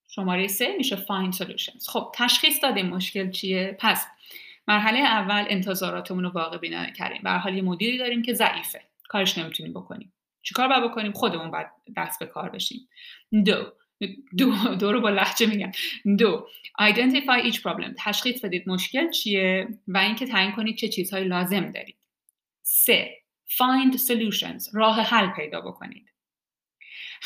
شماره 0.08 0.48
سه 0.48 0.76
میشه 0.76 0.96
find 0.96 1.36
solutions. 1.36 1.88
خب 1.88 2.12
تشخیص 2.14 2.62
دادیم 2.62 2.86
مشکل 2.86 3.30
چیه. 3.30 3.76
پس 3.80 4.06
مرحله 4.68 4.98
اول 4.98 5.44
انتظاراتمون 5.48 6.24
رو 6.24 6.30
واقع 6.30 6.58
بینانه 6.58 6.92
کردیم. 6.92 7.20
به 7.22 7.30
حال 7.30 7.56
یه 7.56 7.62
مدیری 7.62 7.98
داریم 7.98 8.22
که 8.22 8.34
ضعیفه. 8.34 8.82
کارش 9.08 9.38
نمی‌تونیم 9.38 9.72
بکنیم. 9.72 10.12
چیکار 10.42 10.68
باید 10.68 10.90
بکنیم؟ 10.90 11.12
خودمون 11.12 11.50
باید 11.50 11.66
دست 11.96 12.18
به 12.18 12.26
کار 12.26 12.50
بشیم. 12.50 12.88
دو 13.44 13.72
دو, 14.38 14.74
دو 14.74 14.92
رو 14.92 15.00
با 15.00 15.10
لحجه 15.10 15.46
میگم. 15.46 15.72
دو 16.18 16.48
identify 16.80 17.52
each 17.52 17.56
problem. 17.56 17.94
تشخیص 17.98 18.44
بدید 18.44 18.68
مشکل 18.68 19.10
چیه 19.10 19.68
و 19.88 19.98
اینکه 19.98 20.26
تعیین 20.26 20.52
کنید 20.52 20.76
چه 20.76 20.88
چیزهایی 20.88 21.24
لازم 21.24 21.70
دارید. 21.70 21.96
سه 22.62 23.18
find 23.48 23.96
solutions. 23.96 24.74
راه 24.74 25.00
حل 25.00 25.30
پیدا 25.30 25.60
بکنید. 25.60 26.11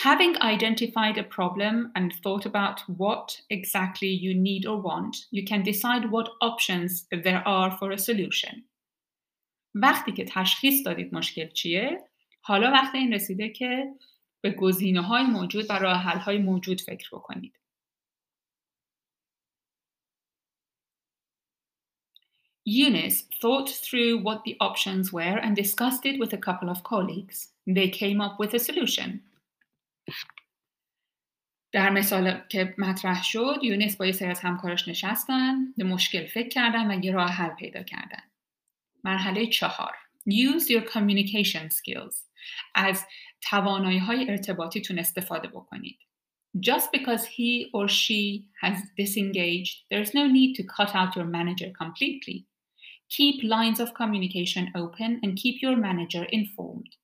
Having 0.03 0.37
identified 0.41 1.17
a 1.17 1.23
problem 1.23 1.91
and 1.95 2.13
thought 2.23 2.45
about 2.45 2.81
what 2.87 3.41
exactly 3.49 4.09
you 4.09 4.33
need 4.33 4.65
or 4.65 4.81
want, 4.81 5.15
you 5.31 5.43
can 5.45 5.63
decide 5.63 6.11
what 6.11 6.29
options 6.41 7.05
there 7.11 7.43
are 7.47 7.71
for 7.77 7.91
a 7.91 7.97
solution. 7.97 8.63
وقتی 9.75 10.11
که 10.11 10.25
تشخیص 10.25 10.85
دادید 10.85 11.15
مشکل 11.15 11.49
چیه، 11.49 12.03
حالا 12.41 12.71
وقت 12.71 12.95
این 12.95 13.13
رسیده 13.13 13.49
که 13.49 13.93
به 14.41 14.51
گزینه 14.51 15.01
های 15.01 15.23
موجود 15.23 15.65
و 15.69 15.73
راه 15.73 15.97
حل 15.97 16.19
های 16.19 16.37
موجود 16.37 16.81
فکر 16.81 17.09
بکنید. 17.11 17.57
Eunice 22.63 23.23
thought 23.41 23.69
through 23.69 24.21
what 24.21 24.43
the 24.43 24.55
options 24.59 25.11
were 25.11 25.37
and 25.43 25.55
discussed 25.55 26.05
it 26.05 26.19
with 26.19 26.31
a 26.33 26.37
couple 26.37 26.69
of 26.69 26.83
colleagues. 26.83 27.49
They 27.65 27.89
came 27.89 28.21
up 28.21 28.39
with 28.39 28.53
a 28.53 28.59
solution. 28.59 29.21
در 31.72 31.90
مثال 31.90 32.40
که 32.48 32.74
مطرح 32.78 33.22
شد 33.22 33.58
یونس 33.62 33.96
با 33.96 34.06
یه 34.06 34.12
سری 34.12 34.28
از 34.28 34.40
همکارش 34.40 34.88
نشستن 34.88 35.72
به 35.76 35.84
مشکل 35.84 36.26
فکر 36.26 36.48
کردن 36.48 36.90
و 36.90 37.04
یه 37.04 37.12
راه 37.12 37.30
حل 37.30 37.54
پیدا 37.54 37.82
کردن 37.82 38.22
مرحله 39.04 39.46
چهار 39.46 39.94
Use 40.28 40.70
your 40.70 40.84
communication 40.90 41.68
skills 41.70 42.14
از 42.74 43.04
توانایی 43.40 43.98
های 43.98 44.30
ارتباطیتون 44.30 44.98
استفاده 44.98 45.48
بکنید 45.48 45.98
Just 46.60 46.90
because 46.92 47.24
he 47.26 47.70
or 47.74 47.86
she 47.86 48.48
has 48.62 48.78
disengaged, 48.96 49.84
there's 49.90 50.14
no 50.14 50.26
need 50.26 50.54
to 50.56 50.64
cut 50.76 50.94
out 50.94 51.14
your 51.14 51.26
manager 51.26 51.70
completely. 51.82 52.46
Keep 53.10 53.44
lines 53.44 53.78
of 53.78 53.94
communication 53.94 54.72
open 54.74 55.20
and 55.22 55.36
keep 55.36 55.60
your 55.60 55.76
manager 55.76 56.24
informed. 56.24 56.96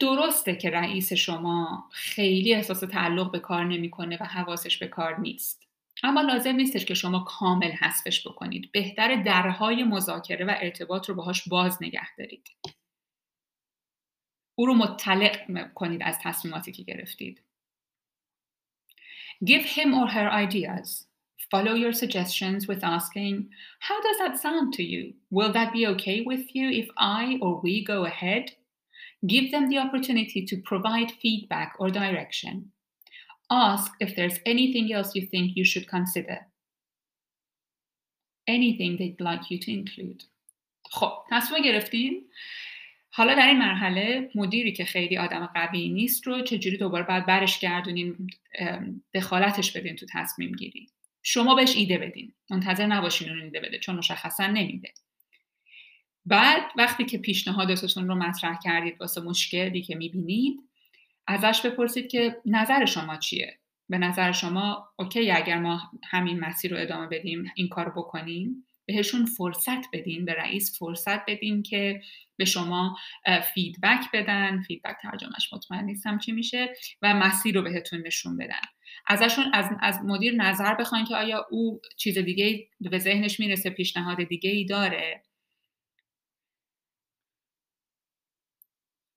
درسته 0.00 0.56
که 0.56 0.70
رئیس 0.70 1.12
شما 1.12 1.88
خیلی 1.92 2.54
احساس 2.54 2.80
تعلق 2.80 3.32
به 3.32 3.38
کار 3.38 3.64
نمی‌کنه 3.64 4.18
و 4.20 4.24
حواسش 4.24 4.78
به 4.78 4.86
کار 4.86 5.20
نیست 5.20 5.66
اما 6.02 6.20
لازم 6.20 6.56
نیستش 6.56 6.84
که 6.84 6.94
شما 6.94 7.18
کامل 7.18 7.70
حذفش 7.70 8.26
بکنید 8.26 8.72
بهتر 8.72 9.22
درهای 9.22 9.84
مذاکره 9.84 10.44
و 10.44 10.54
ارتباط 10.60 11.08
رو 11.08 11.14
باهاش 11.14 11.48
باز 11.48 11.82
نگه 11.82 12.16
دارید 12.18 12.50
او 14.54 14.66
رو 14.66 14.74
مطلع 14.74 15.68
کنید 15.74 16.02
از 16.04 16.18
تصمیماتی 16.22 16.72
که 16.72 16.82
گرفتید 16.82 17.42
Give 19.44 19.66
him 19.76 19.92
or 19.92 20.08
her 20.08 20.28
ideas. 20.32 21.04
Follow 21.50 21.74
your 21.74 21.92
suggestions 21.92 22.66
with 22.66 22.82
asking, 22.82 23.50
How 23.80 24.00
does 24.00 24.18
that 24.18 24.38
sound 24.38 24.72
to 24.74 24.82
you? 24.82 25.12
Will 25.30 25.52
that 25.52 25.74
be 25.74 25.86
okay 25.88 26.22
with 26.22 26.54
you 26.56 26.70
if 26.70 26.88
I 26.96 27.38
or 27.42 27.60
we 27.60 27.84
go 27.84 28.06
ahead? 28.06 28.52
Give 29.24 29.50
them 29.50 29.68
the 29.68 29.78
opportunity 29.78 30.44
to 30.44 30.56
provide 30.70 31.10
feedback 31.22 31.74
or 31.78 31.90
direction. 31.90 32.72
Ask 33.50 33.92
if 34.00 34.14
there's 34.16 34.38
anything 34.44 34.92
else 34.92 35.14
you 35.14 35.26
think 35.26 35.56
you 35.56 35.64
should 35.64 35.88
consider. 35.88 36.38
Anything 38.46 38.96
they'd 38.96 39.20
like 39.20 39.50
you 39.50 39.58
to 39.58 39.70
include. 39.72 40.24
خب 40.90 41.12
تصمیم 41.30 41.62
گرفتین 41.62 42.24
حالا 43.10 43.34
در 43.34 43.46
این 43.46 43.58
مرحله 43.58 44.30
مدیری 44.34 44.72
که 44.72 44.84
خیلی 44.84 45.18
آدم 45.18 45.46
قوی 45.46 45.88
نیست 45.88 46.26
رو 46.26 46.42
چجوری 46.42 46.76
دوباره 46.76 47.04
باید 47.06 47.26
برش 47.26 47.58
گردونین 47.58 48.30
دخالتش 49.14 49.72
بدین 49.72 49.96
تو 49.96 50.06
تصمیم 50.12 50.52
گیری 50.52 50.88
شما 51.22 51.54
بهش 51.54 51.76
ایده 51.76 51.98
بدین 51.98 52.34
منتظر 52.50 52.86
نباشین 52.86 53.28
اون 53.28 53.42
ایده 53.42 53.60
بده 53.60 53.78
چون 53.78 53.96
مشخصا 53.96 54.46
نمیده 54.46 54.92
بعد 56.26 56.62
وقتی 56.76 57.04
که 57.04 57.18
پیشنهاداتتون 57.18 58.08
رو 58.08 58.14
مطرح 58.14 58.58
کردید 58.64 59.00
واسه 59.00 59.20
مشکلی 59.20 59.82
که 59.82 59.94
می‌بینید 59.94 60.60
ازش 61.26 61.66
بپرسید 61.66 62.08
که 62.08 62.36
نظر 62.46 62.84
شما 62.84 63.16
چیه؟ 63.16 63.58
به 63.88 63.98
نظر 63.98 64.32
شما 64.32 64.88
okay 64.98 65.30
اگر 65.30 65.58
ما 65.58 65.90
همین 66.04 66.40
مسیر 66.40 66.74
رو 66.74 66.80
ادامه 66.80 67.06
بدیم 67.06 67.52
این 67.54 67.68
کار 67.68 67.90
بکنیم؟ 67.90 68.66
بهشون 68.86 69.24
فرصت 69.24 69.90
بدین 69.92 70.24
به 70.24 70.34
رئیس 70.34 70.78
فرصت 70.78 71.26
بدین 71.26 71.62
که 71.62 72.02
به 72.36 72.44
شما 72.44 72.96
feedback 73.54 74.00
بدن. 74.12 74.62
feedback 74.62 74.96
ترجمهش 75.02 75.52
مطمئن 75.52 75.84
نیستم 75.84 76.18
چی 76.18 76.32
میشه. 76.32 76.68
و 77.02 77.14
مسیر 77.14 77.54
رو 77.54 77.62
بهتون 77.62 78.02
نشون 78.06 78.36
بدن. 78.36 78.60
ازشون 79.06 79.44
از, 79.52 79.70
از 79.80 79.98
مدیر 80.04 80.34
نظر 80.34 80.74
بخواین 80.74 81.04
که 81.04 81.16
آیا 81.16 81.46
او 81.50 81.80
چیز 81.96 82.18
دیگه 82.18 82.68
به 82.80 82.98
ذهنش 82.98 83.40
می‌رسه 83.40 83.70
پیشنهاد 83.70 84.24
دیگه 84.24 84.50
ای 84.50 84.64
داره. 84.64 85.22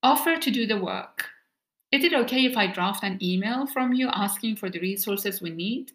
Offer 0.02 0.36
to 0.38 0.50
do 0.50 0.66
the 0.66 0.78
work. 0.78 1.28
Is 1.92 2.04
it 2.04 2.14
okay 2.14 2.46
if 2.46 2.56
I 2.56 2.66
draft 2.68 3.02
an 3.04 3.18
email 3.20 3.66
from 3.66 3.92
you 3.92 4.08
asking 4.08 4.56
for 4.56 4.70
the 4.70 4.80
resources 4.80 5.42
we 5.42 5.50
need? 5.50 5.92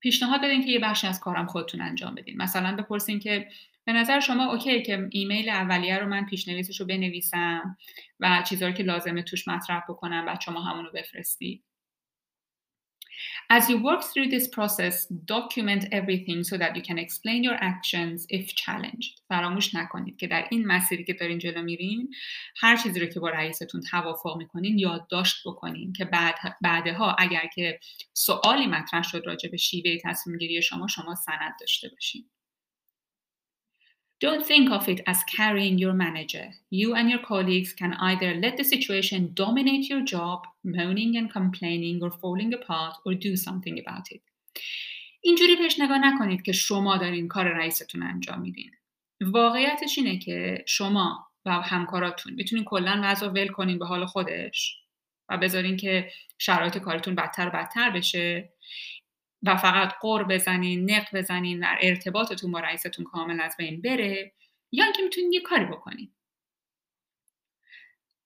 پیشنهاد 0.00 0.40
بدین 0.44 0.64
که 0.64 0.70
یه 0.70 0.78
بخشی 0.78 1.06
از 1.06 1.20
کارم 1.20 1.46
خودتون 1.46 1.80
انجام 1.80 2.14
بدین. 2.14 2.36
مثلا 2.36 2.76
بپرسین 2.76 3.18
که 3.18 3.48
به 3.84 3.92
نظر 3.92 4.20
شما 4.20 4.52
اوکی 4.52 4.82
که 4.82 5.08
ایمیل 5.10 5.48
اولیه 5.48 5.98
رو 5.98 6.06
من 6.06 6.26
پیشنویسش 6.26 6.80
رو 6.80 6.86
بنویسم 6.86 7.76
و 8.20 8.42
چیزهایی 8.48 8.74
که 8.74 8.82
لازمه 8.82 9.22
توش 9.22 9.48
مطرح 9.48 9.82
بکنم 9.88 10.26
بعد 10.26 10.40
شما 10.40 10.62
همون 10.62 10.84
رو 10.84 10.90
بفرستی. 10.92 11.62
As 13.50 13.68
you 13.70 13.76
work 13.82 14.02
through 14.02 14.28
this 14.28 14.48
process, 14.48 15.06
document 15.06 15.82
everything 15.92 16.44
so 16.44 16.56
that 16.56 16.74
you 16.76 16.82
can 16.82 16.98
explain 16.98 17.44
your 17.44 17.58
actions 17.60 18.26
if 18.28 18.54
challenged. 18.54 19.20
فراموش 19.28 19.74
نکنید 19.74 20.16
که 20.16 20.26
در 20.26 20.48
این 20.50 20.66
مسیری 20.66 21.04
که 21.04 21.12
دارین 21.12 21.38
جلو 21.38 21.62
میرین 21.62 22.14
هر 22.56 22.76
چیزی 22.76 23.00
رو 23.00 23.06
که 23.06 23.20
با 23.20 23.28
رئیستون 23.28 23.80
توافق 23.80 24.36
می‌کنین 24.36 24.78
یادداشت 24.78 25.36
بکنین 25.46 25.92
که 25.92 26.04
بعد 26.04 26.34
بعدها 26.62 27.16
اگر 27.18 27.46
که 27.54 27.80
سوالی 28.12 28.66
مطرح 28.66 29.02
شد 29.02 29.22
راجع 29.26 29.48
به 29.50 29.56
شیوه 29.56 29.98
تصمیم 30.04 30.38
گیری 30.38 30.62
شما 30.62 30.88
شما 30.88 31.14
سند 31.14 31.54
داشته 31.60 31.88
باشین. 31.88 32.30
Don't 34.24 34.46
think 34.52 34.70
of 34.70 34.88
it 34.92 35.00
as 35.12 35.20
carrying 35.36 35.76
your 35.84 35.92
manager. 36.04 36.46
You 36.80 36.88
and 36.98 37.06
your 37.12 37.22
colleagues 37.32 37.72
can 37.80 37.92
either 38.08 38.30
let 38.44 38.54
the 38.56 38.64
situation 38.74 39.20
dominate 39.42 39.86
your 39.92 40.02
job, 40.14 40.38
moaning 40.76 41.12
and 41.18 41.28
complaining 41.38 41.96
or 42.04 42.10
falling 42.22 42.52
apart, 42.58 42.94
or 43.04 43.12
do 43.26 43.32
something 43.36 43.76
about 43.82 44.06
it. 44.10 44.22
اینجوری 45.20 45.56
پیش 45.56 45.80
نگاه 45.80 45.98
نکنید 45.98 46.42
که 46.42 46.52
شما 46.52 46.96
دارین 46.96 47.28
کار 47.28 47.48
رئیستون 47.48 48.02
انجام 48.02 48.40
میدین. 48.40 48.70
واقعیتش 49.20 49.98
اینه 49.98 50.18
که 50.18 50.64
شما 50.66 51.26
و 51.46 51.50
همکاراتون 51.50 52.34
می‌تونین 52.34 52.64
کلا 52.64 53.00
وضع 53.04 53.26
ول 53.26 53.48
کنین 53.48 53.78
به 53.78 53.86
حال 53.86 54.06
خودش 54.06 54.76
و 55.28 55.38
بذارین 55.38 55.76
که 55.76 56.10
شرایط 56.38 56.78
کارتون 56.78 57.14
بدتر 57.14 57.50
بدتر 57.50 57.90
بشه 57.90 58.52
و 59.44 59.56
فقط 59.56 59.94
قر 60.00 60.22
بزنین 60.22 60.90
نق 60.90 61.16
بزنین 61.16 61.60
در 61.60 61.78
ارتباطتون 61.82 62.52
با 62.52 62.60
رئیستون 62.60 63.04
کامل 63.04 63.40
از 63.40 63.54
بین 63.58 63.82
بره 63.82 64.32
یا 64.72 64.84
اینکه 64.84 65.02
می‌تونین 65.02 65.32
یه 65.32 65.40
کاری 65.40 65.64
بکنین 65.64 66.10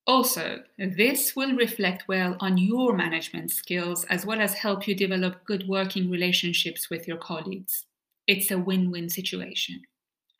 Also, 0.08 0.60
this 0.78 1.36
will 1.36 1.54
reflect 1.54 2.08
well 2.08 2.32
on 2.40 2.56
your 2.56 2.96
management 2.96 3.50
skills 3.50 4.04
as 4.04 4.24
well 4.24 4.40
as 4.40 4.54
help 4.54 4.88
you 4.88 4.94
develop 4.94 5.44
good 5.44 5.68
working 5.68 6.08
relationships 6.16 6.88
with 6.88 7.06
your 7.06 7.18
colleagues. 7.18 7.84
It's 8.26 8.50
a 8.50 8.58
win-win 8.58 9.10
situation. 9.10 9.82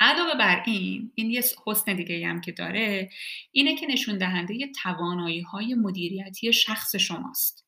علاوه 0.01 0.35
بر 0.39 0.63
این 0.67 1.13
این 1.15 1.31
یه 1.31 1.45
حسن 1.67 1.97
دیگه 1.97 2.27
هم 2.27 2.41
که 2.41 2.53
داره 2.53 3.11
اینه 3.53 3.77
که 3.77 3.87
نشون 3.87 4.19
دهنده 4.19 4.73
توانایی 4.83 5.41
های 5.41 5.75
مدیریتی 5.75 6.53
شخص 6.53 6.97
شماست 6.97 7.68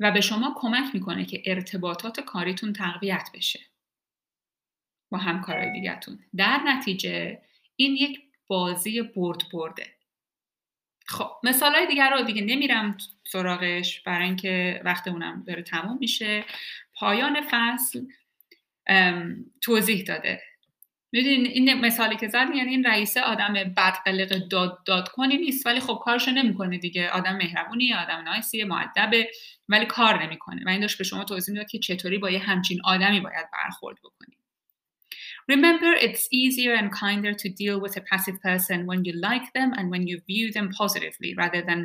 و 0.00 0.10
به 0.10 0.20
شما 0.20 0.54
کمک 0.56 0.94
می‌کنه 0.94 1.24
که 1.24 1.42
ارتباطات 1.46 2.20
کاریتون 2.20 2.72
تقویت 2.72 3.28
بشه. 3.34 3.60
با 5.10 5.18
همکارای 5.18 5.72
دیگهتون. 5.72 6.18
در 6.36 6.60
نتیجه 6.66 7.42
این 7.76 7.96
یک 7.96 8.20
بازی 8.46 9.02
برد 9.02 9.42
برده. 9.52 9.86
خب 11.06 11.30
مثال 11.42 11.74
های 11.74 11.86
دیگر 11.86 12.10
رو 12.10 12.22
دیگه 12.22 12.42
نمیرم 12.42 12.96
سراغش 13.24 14.00
برای 14.00 14.26
اینکه 14.26 14.80
وقتمونم 14.84 15.44
داره 15.46 15.62
تموم 15.62 15.98
میشه. 16.00 16.44
پایان 16.94 17.40
فصل 17.50 18.06
توضیح 19.60 20.04
داده. 20.04 20.42
می‌دونین 21.12 21.46
این 21.46 21.74
مثالی 21.74 22.16
که 22.16 22.28
زد 22.28 22.46
یعنی 22.54 22.70
این 22.70 22.84
رئیسه 22.84 23.20
آدم 23.20 23.52
بد 23.76 23.94
قلق 24.04 24.48
داد 24.48 24.84
داد 24.84 25.08
کنی 25.08 25.36
نیست. 25.38 25.66
ولی 25.66 25.80
خب 25.80 26.00
کارشو 26.04 26.30
نمی‌کنه 26.30 26.78
دیگه. 26.78 27.10
آدم 27.10 27.36
مهربونی 27.36 27.94
آدم 27.94 28.22
نایسیه 28.24 28.64
معدبه 28.64 29.30
ولی 29.68 29.86
کار 29.86 30.22
نمی‌کنه. 30.22 30.62
و 30.66 30.68
این 30.68 30.80
داشت 30.80 30.98
به 30.98 31.04
شما 31.04 31.24
توضیح 31.24 31.52
می‌داد 31.52 31.70
که 31.70 31.78
چطوری 31.78 32.18
با 32.18 32.30
یه 32.30 32.38
همچین 32.38 32.80
آدمی 32.84 33.20
باید 33.20 33.46
برخورد 33.52 33.96
بکنی. 34.04 34.36
Remember, 35.52 35.92
it's 36.06 36.24
easier 36.42 36.74
and 36.80 36.90
kinder 37.00 37.32
to 37.42 37.48
deal 37.60 37.76
with 37.84 37.94
a 37.96 38.02
passive 38.10 38.38
person 38.48 38.78
when 38.90 39.00
you 39.06 39.14
like 39.28 39.48
them 39.56 39.70
and 39.78 39.86
when 39.92 40.02
you 40.10 40.16
view 40.30 40.46
them 40.56 40.68
positively 40.80 41.30
rather 41.42 41.62
than 41.68 41.80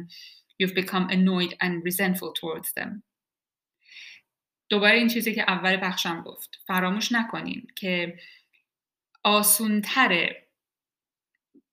you've 0.59 0.75
become 0.83 1.05
annoyed 1.17 1.53
and 1.63 1.73
resentful 1.89 2.31
towards 2.41 2.69
them. 2.77 3.03
دوباره 4.69 4.97
این 4.97 5.07
چیزی 5.07 5.35
که 5.35 5.41
اول 5.47 5.77
بخشم 5.81 6.21
گفت. 6.21 6.49
فراموش 6.67 7.11
نکنین 7.11 7.67
که 7.75 8.19
آسونتره 9.25 10.47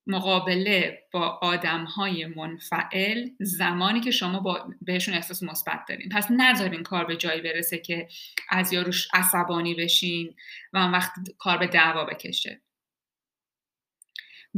مقابله 0.06 1.02
با 1.12 1.38
آدم 1.42 1.84
های 1.84 2.26
منفعل 2.26 3.28
زمانی 3.40 4.00
که 4.00 4.10
شما 4.10 4.40
با 4.40 4.74
بهشون 4.82 5.14
احساس 5.14 5.42
مثبت 5.42 5.84
دارین 5.88 6.08
پس 6.08 6.30
نذارین 6.30 6.82
کار 6.82 7.04
به 7.04 7.16
جایی 7.16 7.40
برسه 7.40 7.78
که 7.78 8.08
از 8.50 8.72
یاروش 8.72 9.08
عصبانی 9.14 9.74
بشین 9.74 10.34
و 10.72 10.78
اون 10.78 10.90
وقت 10.90 11.12
کار 11.38 11.58
به 11.58 11.66
دعوا 11.66 12.04
بکشه 12.04 12.60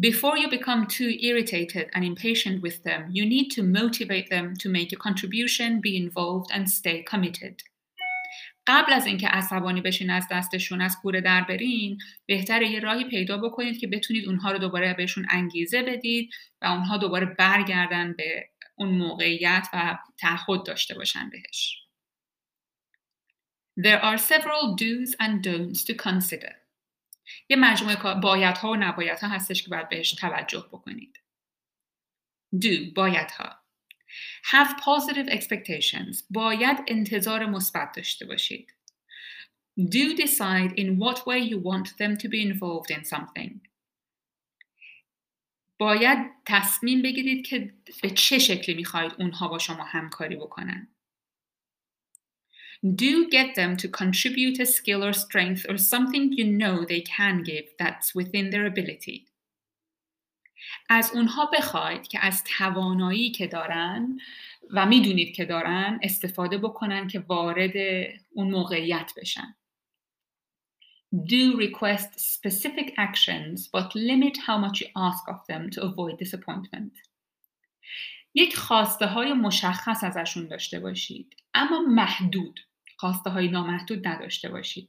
Before 0.00 0.36
you 0.36 0.48
become 0.50 0.88
too 0.88 1.10
irritated 1.20 1.86
and 1.94 2.04
impatient 2.04 2.60
with 2.62 2.82
them, 2.82 3.02
you 3.12 3.24
need 3.34 3.48
to 3.56 3.62
motivate 3.62 4.28
them 4.28 4.46
to 4.62 4.68
make 4.68 4.92
a 4.92 4.96
contribution, 5.06 5.80
be 5.80 5.96
involved, 5.96 6.50
and 6.52 6.68
stay 6.68 7.04
committed. 7.12 7.62
قبل 8.66 8.92
از 8.92 9.06
اینکه 9.06 9.28
عصبانی 9.28 9.80
بشین 9.80 10.10
از 10.10 10.26
دستشون 10.30 10.80
از 10.80 10.96
کوره 11.02 11.20
در 11.20 11.42
برین 11.42 11.98
بهتره 12.26 12.68
یه 12.68 12.80
راهی 12.80 13.04
پیدا 13.04 13.38
بکنید 13.38 13.78
که 13.78 13.86
بتونید 13.86 14.28
اونها 14.28 14.52
رو 14.52 14.58
دوباره 14.58 14.94
بهشون 14.94 15.26
انگیزه 15.30 15.82
بدید 15.82 16.30
و 16.62 16.66
اونها 16.66 16.96
دوباره 16.96 17.26
برگردن 17.26 18.12
به 18.12 18.48
اون 18.76 18.88
موقعیت 18.88 19.68
و 19.72 19.98
تعهد 20.18 20.66
داشته 20.66 20.94
باشن 20.94 21.30
بهش 21.30 21.84
There 23.76 24.00
are 24.00 24.18
several 24.18 24.76
do's 24.76 25.16
and 25.18 25.42
don'ts 25.42 25.84
to 25.84 25.94
consider. 25.94 26.54
یه 27.48 27.56
مجموعه 27.56 28.20
بایدها 28.20 28.70
و 28.70 28.76
نبایدها 28.76 29.28
هستش 29.28 29.62
که 29.62 29.70
باید 29.70 29.88
بهش 29.88 30.12
توجه 30.12 30.68
بکنید. 30.72 31.20
Do 32.54 32.92
بایدها 32.94 33.63
Have 34.43 34.77
positive 34.77 35.27
expectations. 35.27 36.23
باید 36.29 36.77
انتظار 36.87 37.45
مثبت 37.45 37.91
داشته 37.95 38.25
باشید. 38.25 38.73
Do 39.79 40.15
decide 40.15 40.73
in 40.77 40.97
what 40.97 41.25
way 41.25 41.39
you 41.39 41.57
want 41.59 41.97
them 41.97 42.17
to 42.17 42.27
be 42.27 42.41
involved 42.41 42.91
in 42.91 43.03
something. 43.03 43.61
باید 45.77 46.17
تصمیم 46.45 47.01
بگیرید 47.01 47.45
که 47.45 47.73
به 48.01 48.09
چه 48.09 48.39
شکلی 48.39 48.75
میخواهید 48.75 49.11
اونها 49.19 49.47
با 49.47 49.59
شما 49.59 49.83
همکاری 49.83 50.35
بکنن. 50.35 50.87
Do 52.83 53.29
get 53.29 53.55
them 53.55 53.75
to 53.75 53.87
contribute 53.89 54.59
a 54.59 54.65
skill 54.65 55.03
or 55.03 55.13
strength 55.13 55.65
or 55.69 55.77
something 55.77 56.31
you 56.31 56.45
know 56.45 56.85
they 56.85 57.01
can 57.01 57.43
give 57.43 57.65
that's 57.77 58.15
within 58.15 58.49
their 58.51 58.65
ability. 58.65 59.25
از 60.88 61.10
اونها 61.14 61.46
بخواید 61.46 62.08
که 62.08 62.18
از 62.22 62.44
توانایی 62.58 63.30
که 63.30 63.46
دارن 63.46 64.18
و 64.70 64.86
می‌دونید 64.86 65.34
که 65.34 65.44
دارن 65.44 66.00
استفاده 66.02 66.58
بکنن 66.58 67.08
که 67.08 67.20
وارد 67.20 67.72
اون 68.32 68.50
موقعیت 68.50 69.12
بشن. 69.16 69.54
Do 71.14 71.56
request 71.56 72.18
specific 72.18 72.88
actions 72.98 73.68
but 73.68 73.94
limit 73.94 74.36
how 74.46 74.58
much 74.58 74.80
you 74.80 74.88
ask 74.96 75.24
of 75.28 75.46
them 75.48 75.70
to 75.70 75.82
avoid 75.82 76.18
disappointment. 76.18 76.92
یک 78.34 78.56
خواسته 78.56 79.06
های 79.06 79.32
مشخص 79.32 80.04
ازشون 80.04 80.48
داشته 80.48 80.80
باشید 80.80 81.36
اما 81.54 81.80
محدود 81.80 82.60
خواسته 82.96 83.30
های 83.30 83.48
نامحدود 83.48 84.08
نداشته 84.08 84.48
باشید. 84.48 84.88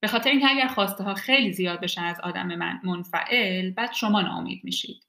به 0.00 0.08
خاطر 0.08 0.30
اینکه 0.30 0.46
اگر 0.50 0.68
خواسته 0.68 1.04
ها 1.04 1.14
خیلی 1.14 1.52
زیاد 1.52 1.80
بشن 1.80 2.04
از 2.04 2.20
آدم 2.20 2.54
من 2.54 2.80
منفعل 2.84 3.70
بعد 3.70 3.92
شما 3.92 4.20
ناامید 4.20 4.64
میشید. 4.64 5.02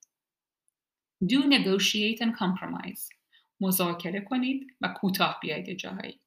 Do 1.23 1.37
negotiate 1.37 2.21
and 2.21 2.33
compromise. 2.33 3.13
مذاکره 3.61 4.21
کنید 4.21 4.67
و 4.81 4.87
کوتاه 4.87 5.39
بیایید 5.41 5.77
جاهایی. 5.77 6.19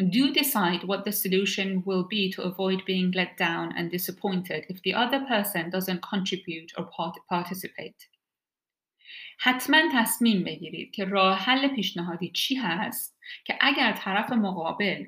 Do 0.00 0.32
decide 0.32 0.82
what 0.84 1.04
the 1.04 1.12
solution 1.12 1.82
will 1.86 2.04
be 2.14 2.32
to 2.34 2.42
avoid 2.42 2.80
being 2.86 3.10
let 3.10 3.36
down 3.36 3.66
and 3.76 3.90
disappointed 3.90 4.64
if 4.72 4.78
the 4.82 4.94
other 4.94 5.20
person 5.32 5.70
doesn't 5.70 6.02
contribute 6.12 6.70
or 6.78 6.84
participate. 7.28 8.08
حتما 9.38 9.82
تصمیم 9.94 10.44
بگیرید 10.44 10.90
که 10.90 11.04
راه 11.04 11.38
حل 11.38 11.68
پیشنهادی 11.68 12.30
چی 12.30 12.54
هست 12.54 13.18
که 13.44 13.58
اگر 13.60 13.92
طرف 13.92 14.32
مقابل 14.32 15.06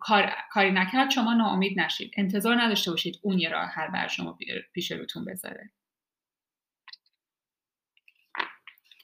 کار، 0.00 0.32
کاری 0.50 0.70
نکرد 0.70 1.10
شما 1.10 1.34
ناامید 1.34 1.80
نشید 1.80 2.14
انتظار 2.16 2.62
نداشته 2.62 2.90
باشید 2.90 3.18
اون 3.22 3.38
یه 3.38 3.48
راه 3.48 3.66
حل 3.66 3.88
بر 3.88 4.08
شما 4.08 4.38
پیش 4.72 4.92
روتون 4.92 5.24
بذاره 5.24 5.70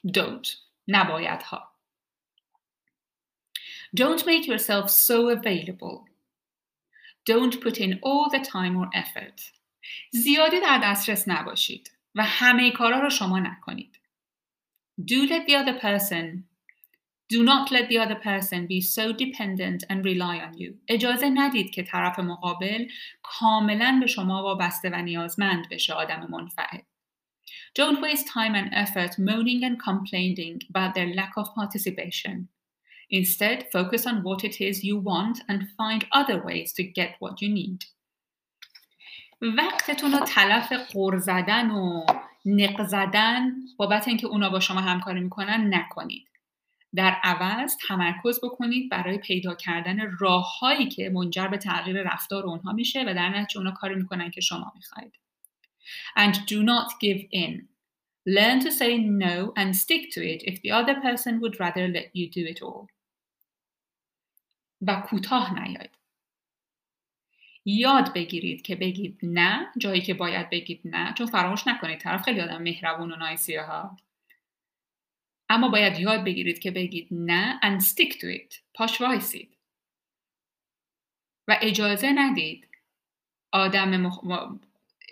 don't 0.06 0.48
نباید 0.88 1.42
ها 1.42 1.76
Don't 3.94 4.26
make 4.26 4.46
yourself 4.46 4.90
so 4.90 5.28
available. 5.28 5.96
Don't 7.24 7.60
put 7.64 7.78
in 7.78 7.98
all 8.02 8.28
the 8.30 8.40
time 8.40 8.76
or 8.76 8.88
effort. 8.94 9.52
زیادی 10.10 10.60
در 10.60 10.80
دسترس 10.82 11.28
نباشید 11.28 11.90
و 12.14 12.22
همه 12.24 12.70
کارا 12.70 12.98
رو 12.98 13.10
شما 13.10 13.38
نکنید. 13.38 14.00
Do 15.00 15.26
let 15.28 15.46
the 15.48 15.54
other 15.54 15.80
person 15.80 16.44
Do 17.29 17.43
not 17.43 17.71
let 17.71 17.87
the 17.87 17.97
other 17.97 18.19
person 18.31 18.67
be 18.67 18.81
so 18.81 19.13
dependent 19.13 19.83
and 19.89 20.05
rely 20.05 20.37
on 20.39 20.57
you. 20.57 20.73
اجازه 20.87 21.29
ندید 21.29 21.71
که 21.71 21.83
طرف 21.83 22.19
مقابل 22.19 22.87
کاملا 23.23 23.97
به 24.01 24.07
شما 24.07 24.43
وابسته 24.43 24.89
و 24.89 25.01
نیازمند 25.01 25.69
بشه 25.69 25.93
آدم 25.93 26.27
منفعل. 26.29 26.79
Don't 27.79 28.01
waste 28.01 28.27
time 28.27 28.53
and 28.55 28.73
effort 28.73 29.17
moaning 29.17 29.63
and 29.63 29.79
complaining 29.79 30.59
about 30.69 30.93
their 30.93 31.13
lack 31.13 31.33
of 31.37 31.55
participation. 31.55 32.49
Instead, 33.09 33.71
focus 33.71 34.05
on 34.05 34.23
what 34.23 34.43
it 34.43 34.61
is 34.61 34.83
you 34.83 34.97
want 34.97 35.37
and 35.49 35.69
find 35.77 36.05
other 36.11 36.37
ways 36.47 36.73
to 36.73 36.83
get 36.83 37.15
what 37.19 37.41
you 37.41 37.49
need. 37.49 37.85
وقتتون 39.41 40.11
رو 40.11 40.19
تلف 40.25 40.71
قر 40.93 41.17
زدن 41.17 41.71
و 41.71 42.05
نق 42.45 42.83
زدن 42.87 43.51
بابت 43.77 44.07
اینکه 44.07 44.27
اونا 44.27 44.49
با 44.49 44.59
شما 44.59 44.81
همکاری 44.81 45.19
میکنن 45.19 45.73
نکنید. 45.73 46.27
در 46.94 47.10
عوض 47.22 47.76
تمرکز 47.88 48.40
بکنید 48.42 48.90
برای 48.90 49.18
پیدا 49.18 49.54
کردن 49.54 50.16
راههایی 50.18 50.88
که 50.88 51.10
منجر 51.10 51.48
به 51.48 51.58
تغییر 51.58 52.02
رفتار 52.02 52.46
اونها 52.46 52.72
میشه 52.72 53.02
و 53.02 53.14
در 53.14 53.28
نتیجه 53.28 53.58
اونا 53.58 53.70
کاری 53.70 53.94
می‌کنن 53.94 54.30
که 54.30 54.40
شما 54.40 54.72
می‌خواید. 54.74 55.12
And 56.16 56.34
do 56.34 56.62
not 56.62 56.88
give 57.00 57.22
in. 57.32 57.68
Learn 58.26 58.58
to 58.60 58.70
say 58.72 58.98
no 58.98 59.52
and 59.56 59.76
stick 59.76 60.10
to 60.14 60.20
it 60.32 60.42
if 60.50 60.56
the 60.62 60.72
other 60.72 60.96
person 61.06 61.40
would 61.40 61.60
rather 61.60 61.86
let 61.88 62.08
you 62.12 62.26
do 62.30 62.42
it 62.52 62.62
all. 62.62 62.86
و 64.82 65.00
کوتاه 65.00 65.62
نیاید. 65.62 65.90
یاد 67.64 68.12
بگیرید 68.14 68.62
که 68.62 68.76
بگید 68.76 69.18
نه 69.22 69.66
جایی 69.78 70.00
که 70.00 70.14
باید 70.14 70.50
بگید 70.50 70.80
نه 70.84 71.14
چون 71.18 71.26
فراموش 71.26 71.66
نکنید 71.66 71.98
طرف 71.98 72.22
خیلی 72.22 72.40
آدم 72.40 72.62
مهربون 72.62 73.12
و 73.12 73.16
نایسیه 73.16 73.62
ها 73.62 73.96
اما 75.48 75.68
باید 75.68 76.00
یاد 76.00 76.24
بگیرید 76.24 76.58
که 76.58 76.70
بگید 76.70 77.08
نه 77.10 77.60
and 77.62 77.82
stick 77.82 78.12
to 78.12 78.26
it. 78.38 78.58
پاش 78.74 79.00
وایسید. 79.00 79.56
و 81.48 81.58
اجازه 81.62 82.12
ندید 82.12 82.68
آدم 83.52 83.96
مخ... 83.96 84.18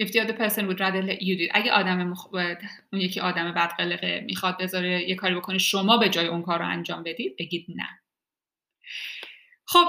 if 0.01 0.07
the 0.09 0.21
other 0.21 0.33
person 0.33 0.67
would 0.67 0.81
rather 0.81 1.03
let 1.03 1.21
you 1.23 1.37
do 1.39 1.51
اگه 1.55 1.73
آدم 1.73 2.05
مخ... 2.05 2.35
اون 2.93 3.03
یکی 3.03 3.21
آدم 3.21 3.53
بدقلقه 3.53 4.21
می‌خواد 4.27 4.59
بذاره 4.59 5.09
یه 5.09 5.15
کاری 5.15 5.35
بکنه 5.35 5.59
شما 5.59 5.97
به 5.97 6.09
جای 6.09 6.27
اون 6.27 6.43
کار 6.43 6.59
رو 6.59 6.69
انجام 6.69 7.03
بدید 7.03 7.37
بگید 7.37 7.67
نه. 7.69 7.89
خب 9.67 9.87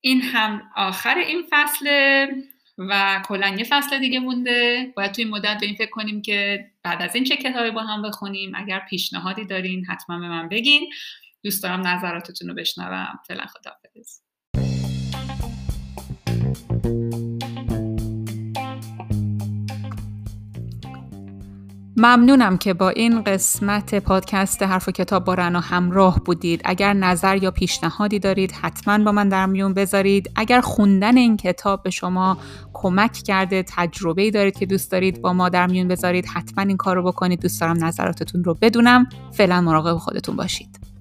این 0.00 0.22
هم 0.22 0.70
آخر 0.76 1.18
این 1.18 1.46
فصل. 1.50 1.86
و 2.78 3.22
کلا 3.28 3.48
یه 3.48 3.64
فصل 3.64 3.98
دیگه 3.98 4.20
مونده. 4.20 4.92
باید 4.96 5.12
توی 5.12 5.24
این 5.24 5.32
مدت 5.34 5.56
به 5.60 5.66
این 5.66 5.74
فکر 5.74 5.90
کنیم 5.90 6.22
که 6.22 6.66
بعد 6.82 7.02
از 7.02 7.14
این 7.14 7.24
چه 7.24 7.36
کتابی 7.36 7.70
با 7.70 7.82
هم 7.82 8.02
بخونیم. 8.02 8.52
اگر 8.54 8.82
پیشنهادی 8.90 9.44
دارین 9.44 9.84
حتما 9.84 10.18
به 10.18 10.28
من 10.28 10.48
بگین. 10.48 10.90
دوست 11.42 11.62
دارم 11.62 11.86
نظراتتون 11.86 12.48
رو 12.48 12.54
بشنوم. 12.54 13.18
فعلا 13.28 13.44
خداحافظ. 13.46 14.20
ممنونم 21.98 22.58
که 22.58 22.74
با 22.74 22.88
این 22.88 23.22
قسمت 23.22 23.94
پادکست 23.94 24.62
حرف 24.62 24.88
و 24.88 24.92
کتاب 24.92 25.24
با 25.24 25.34
رنا 25.34 25.60
همراه 25.60 26.20
بودید. 26.24 26.60
اگر 26.64 26.92
نظر 26.92 27.42
یا 27.42 27.50
پیشنهادی 27.50 28.18
دارید 28.18 28.52
حتما 28.52 29.04
با 29.04 29.12
من 29.12 29.28
در 29.28 29.46
میون 29.46 29.74
بذارید. 29.74 30.30
اگر 30.36 30.60
خوندن 30.60 31.16
این 31.16 31.36
کتاب 31.36 31.82
به 31.82 31.90
شما 31.90 32.38
کمک 32.72 33.12
کرده 33.12 33.64
تجربه 33.68 34.30
دارید 34.30 34.58
که 34.58 34.66
دوست 34.66 34.92
دارید 34.92 35.20
با 35.20 35.32
ما 35.32 35.48
در 35.48 35.66
میون 35.66 35.88
بذارید 35.88 36.26
حتما 36.26 36.64
این 36.64 36.76
کار 36.76 36.96
رو 36.96 37.02
بکنید. 37.02 37.40
دوست 37.40 37.60
دارم 37.60 37.84
نظراتتون 37.84 38.44
رو 38.44 38.54
بدونم. 38.54 39.06
فعلا 39.32 39.60
مراقب 39.60 39.98
خودتون 39.98 40.36
باشید. 40.36 40.95